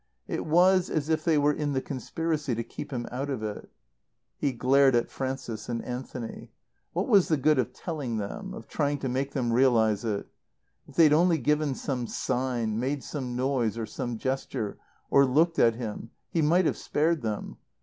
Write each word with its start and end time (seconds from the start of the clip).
It 0.27 0.47
was 0.47 0.89
as 0.89 1.09
if 1.09 1.23
they 1.23 1.37
were 1.37 1.53
in 1.53 1.73
the 1.73 1.79
conspiracy 1.79 2.55
to 2.55 2.63
keep 2.63 2.91
him 2.91 3.05
out 3.11 3.29
of 3.29 3.43
it. 3.43 3.69
He 4.35 4.51
glared 4.51 4.95
at 4.95 5.11
Frances 5.11 5.69
and 5.69 5.85
Anthony. 5.85 6.49
What 6.93 7.07
was 7.07 7.27
the 7.27 7.37
good 7.37 7.59
of 7.59 7.71
telling 7.71 8.17
them, 8.17 8.55
of 8.55 8.67
trying 8.67 8.97
to 9.01 9.07
make 9.09 9.33
them 9.33 9.53
realize 9.53 10.03
it? 10.03 10.25
If 10.87 10.95
they'd 10.95 11.13
only 11.13 11.37
given 11.37 11.75
some 11.75 12.07
sign, 12.07 12.79
made 12.79 13.03
some 13.03 13.35
noise 13.35 13.77
or 13.77 13.85
some 13.85 14.17
gesture, 14.17 14.79
or 15.11 15.23
looked 15.23 15.59
at 15.59 15.75
him, 15.75 16.09
he 16.31 16.41
might 16.41 16.65
have 16.65 16.77
spared 16.77 17.21
them. 17.21 17.57